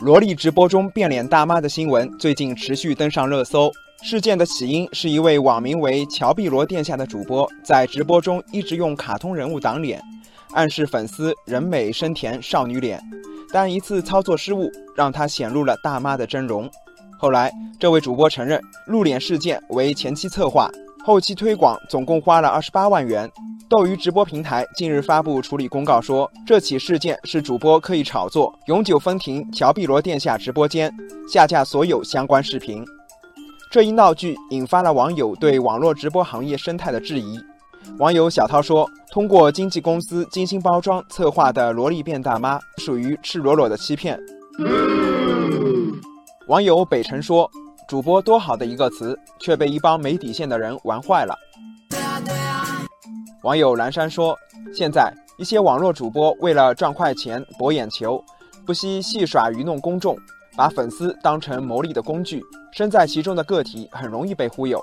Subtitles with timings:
[0.00, 3.70] 萝莉直播中变脸大妈的新闻最近持续登上热搜。
[4.02, 9.98] 事件的起因是一位网名为“乔碧罗殿下”的主播在直播中一直用卡通人物挡脸，
[10.52, 13.00] 暗示粉丝人美声甜少女脸，
[13.50, 16.70] 但一次操作失误让他显露了大妈的真容。
[17.18, 20.70] 后来，这位主播承认露脸事件为前期策划，
[21.02, 23.30] 后期推广总共花了二十八万元。
[23.74, 30.94] 斗鱼直播平台近日发布处理公告说，这起事件是主播刻意炒作，永久封停乔碧罗殿下直播间，
[31.28, 32.84] 下架所有相关视频。
[33.72, 37.36] 这一闹剧引发了网友对网络直播行业生态的质疑。
[37.98, 44.16] 网友小涛说：“通过经纪公司精心包装策划的萝莉变大妈，属于赤裸裸的欺骗。”
[46.46, 47.50] 网友北辰说
[47.88, 51.34] ：“主播多好的一个词，却被一帮没底线的人玩坏了。”
[53.44, 54.34] 网友蓝山说
[54.74, 58.24] ：“现在一些网络主播为了赚快钱博眼球，
[58.64, 60.16] 不惜戏耍愚弄公众。”
[60.56, 62.40] 把粉丝当成牟利的工具，
[62.72, 64.82] 身在其中的个体很容易被忽悠。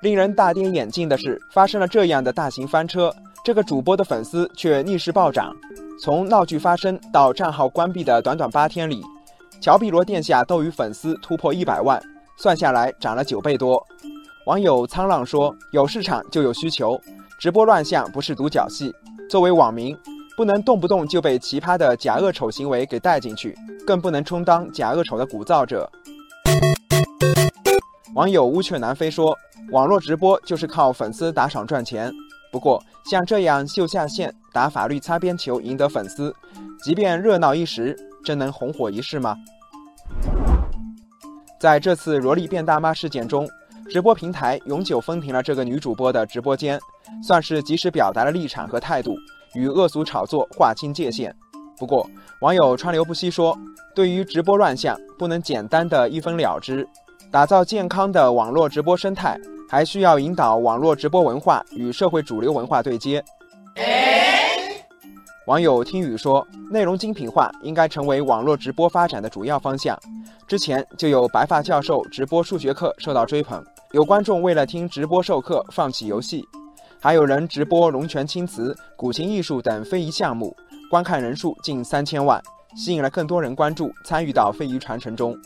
[0.00, 3.14] 令人大跌眼镜的是，发生了这样的大型翻车，
[3.44, 5.54] 这个主播的粉丝却逆势暴涨。
[6.00, 9.02] 从闹剧发生到账号关闭的短短八天里，
[9.60, 12.02] 乔碧罗殿下斗鱼粉丝突破一百万，
[12.38, 13.86] 算下来涨了九倍多。
[14.46, 17.00] 网友沧浪说：“有市场就有需求，
[17.36, 18.94] 直播乱象不是独角戏。
[19.28, 19.96] 作为网民。”
[20.36, 25.90] 不能动不动就被奇葩的假恶丑行为给带进去，更不能充当假恶丑的鼓噪者。
[28.14, 29.34] 网友乌鹊南飞说
[29.72, 32.12] ：“网络直播就是靠粉丝打赏赚钱。
[32.52, 36.36] 不过，像这样秀下限、打法律擦边球赢得粉丝，
[36.84, 39.34] 即便热闹一时，真能红火一世吗？”
[41.58, 43.48] 在这次萝莉变大妈事件中，
[43.88, 46.78] 直播平台永久封停了这个女主播的直播间，
[47.22, 49.14] 算是及时表达了立场和态度。
[49.54, 51.34] 与恶俗炒作划清界限。
[51.78, 52.06] 不过，
[52.42, 53.56] 网友川流不息说，
[53.94, 56.86] 对于直播乱象，不能简单的一分了之。
[57.30, 63.24] 打造健康的网络直播生态，还需要引导网络直播文化与社会主流文化对接。
[65.46, 69.98] 网友听雨说，内容精品化应该成为网络直播发展的主要方向。
[70.46, 76.44] 之前就有白发教授直播数学课受到追捧，有观众为了听直播授课放弃游戏。
[77.00, 80.56] 还有人直播龙泉青瓷、古琴艺术等非遗项目，
[80.88, 82.40] 观看人数近三千万，
[82.76, 85.36] 吸引了更多人关注，参与到非遗传承中。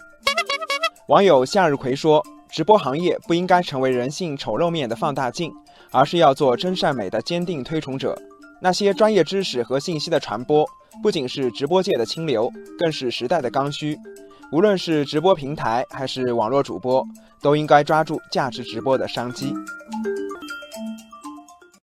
[1.09, 5.51] 网友向日葵说：“直播行业不应该成为人性丑陋面的放大镜，
[5.91, 8.17] 而是要做真善美的坚定推崇者。
[8.61, 10.69] 那些专业知识和信息的传播，
[11.03, 13.99] 不仅是直播界的清流，更是时代的刚需。
[14.53, 17.07] 无论是直播平台还是网络主播，
[17.41, 19.55] 都应该抓住价值直播的商机。”